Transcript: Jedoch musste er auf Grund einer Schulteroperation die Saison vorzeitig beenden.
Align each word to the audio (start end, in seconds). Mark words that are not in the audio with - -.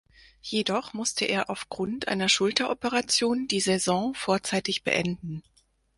Jedoch 0.41 0.93
musste 0.95 1.25
er 1.25 1.47
auf 1.51 1.69
Grund 1.69 2.07
einer 2.07 2.27
Schulteroperation 2.27 3.47
die 3.47 3.59
Saison 3.59 4.15
vorzeitig 4.15 4.83
beenden. 4.83 5.43